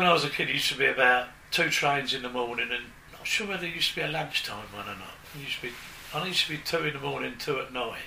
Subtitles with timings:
[0.00, 2.68] when I was a kid, it used to be about two trains in the morning,
[2.72, 5.12] and I'm not sure whether it used to be a lunchtime one or not.
[5.34, 5.72] It used to be,
[6.14, 8.00] I think it used to be two in the morning, two at night.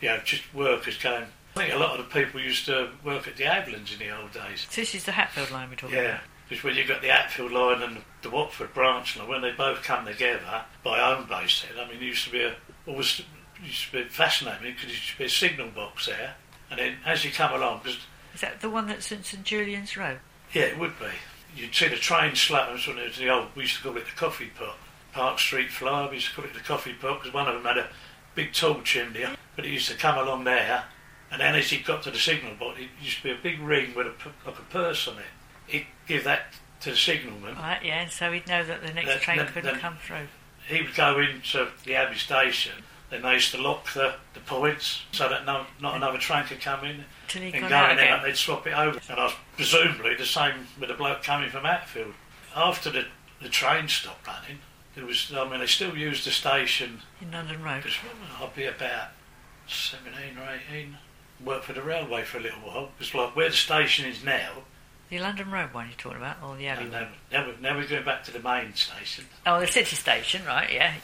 [0.00, 1.26] You know, just workers going.
[1.54, 4.20] I think a lot of the people used to work at the Avelins in the
[4.20, 4.66] old days.
[4.68, 6.02] So this is the Hatfield line we're talking about.
[6.02, 6.24] Yeah, about.
[6.48, 9.84] because when you've got the Hatfield line and the Watford branch line, when they both
[9.84, 13.22] come together by home base, then I mean, it used to be a always
[13.64, 16.34] used to be fascinating because it used to be a signal box there,
[16.68, 18.00] and then as you come along, because
[18.34, 20.18] Is that the one that's in St Julian's Row?
[20.52, 21.06] Yeah, it would be.
[21.56, 24.04] You'd see the train slow, when it was the old, we used to call it
[24.04, 24.76] the coffee pot.
[25.12, 27.64] Park Street Flyer, we used to call it the coffee pot because one of them
[27.64, 27.88] had a
[28.34, 29.24] big tall chimney,
[29.56, 30.84] but it used to come along there,
[31.30, 33.58] and then as you got to the signal box, it used to be a big
[33.60, 34.12] ring with a,
[34.46, 35.24] like a purse on it.
[35.66, 37.56] He'd give that to the signalman.
[37.56, 39.96] Right, yeah, and so he'd know that the next Then- train then- couldn't then- come
[39.96, 40.28] through.
[40.68, 45.28] He would go into the Abbey station, they used to lock the, the points so
[45.28, 47.04] that no, not another train could come in.
[47.26, 48.20] Till he and go there, again.
[48.22, 49.00] they'd swap it over.
[49.08, 52.14] And I was presumably the same with the bloke coming from Hatfield.
[52.54, 53.06] After the,
[53.40, 54.58] the train stopped running,
[54.96, 57.82] it was, I mean, they still used the station, In London Road.
[57.82, 57.96] because
[58.40, 59.08] I'd be about
[59.68, 60.96] 17 or 18,
[61.44, 62.90] worked for the railway for a little while.
[62.98, 64.64] It's like where the station is now,
[65.10, 67.02] The London Road one you're talking about, or the Abbey and one?
[67.02, 67.08] now,
[67.40, 69.26] now, we're, now we're going back to the main station.
[69.46, 70.94] Oh, the city station, right, yeah.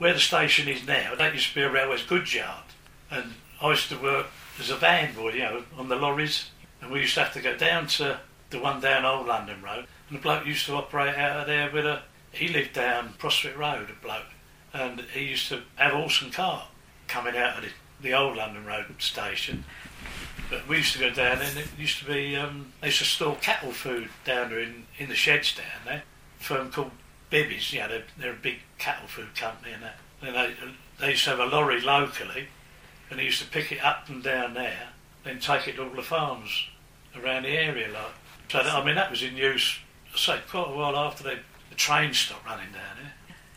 [0.00, 2.64] Where the station is now, that used to be a railway's goods yard.
[3.10, 6.48] And I used to work as a van boy, you know, on the lorries.
[6.80, 9.84] And we used to have to go down to the one down Old London Road.
[10.08, 12.00] And the bloke used to operate out of there with a.
[12.32, 14.24] He lived down Prospect Road, a bloke.
[14.72, 16.64] And he used to have horse and cart
[17.06, 17.70] coming out of the,
[18.02, 19.64] the Old London Road station.
[20.48, 22.36] But we used to go down there and it used to be.
[22.36, 26.04] Um, they used to store cattle food down there in, in the sheds down there.
[26.40, 26.92] A firm called
[27.30, 30.54] Bibbies, you know, they're, they're a big cattle food company and they,
[30.98, 32.48] they used to have a lorry locally
[33.08, 34.88] and they used to pick it up and down there,
[35.24, 36.66] then take it to all the farms
[37.16, 37.88] around the area.
[37.88, 38.12] Like.
[38.48, 39.78] So, that, I mean, that was in use,
[40.12, 43.12] I say, quite a while after they, the train stopped running down there.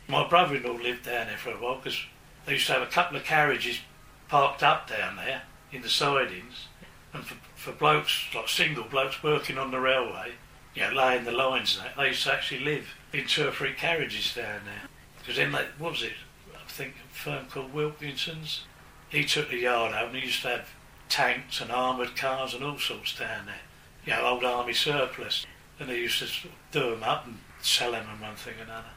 [0.08, 2.00] My brother-in-law lived down there for a while because
[2.46, 3.80] they used to have a couple of carriages
[4.28, 6.68] parked up down there in the sidings.
[7.14, 10.34] And for, for blokes, like single blokes working on the railway,
[10.76, 13.52] you know, laying the lines and that, they used to actually live in two or
[13.52, 14.90] three carriages down there.
[15.20, 16.14] Because then, they, what was it?
[16.54, 18.66] I think a firm called Wilkinson's.
[19.10, 20.70] He took the yard out and he used to have
[21.10, 23.62] tanks and armoured cars and all sorts down there.
[24.06, 25.46] You know, old army surplus.
[25.80, 28.88] And they used to do them up and sell them and one thing and another.